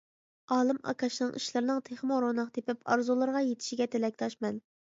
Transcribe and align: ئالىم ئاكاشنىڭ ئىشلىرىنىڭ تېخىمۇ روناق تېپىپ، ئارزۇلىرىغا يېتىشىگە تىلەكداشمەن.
ئالىم 0.53 0.79
ئاكاشنىڭ 0.91 1.33
ئىشلىرىنىڭ 1.41 1.83
تېخىمۇ 1.91 2.19
روناق 2.25 2.51
تېپىپ، 2.57 2.83
ئارزۇلىرىغا 2.91 3.47
يېتىشىگە 3.53 3.91
تىلەكداشمەن. 3.97 4.63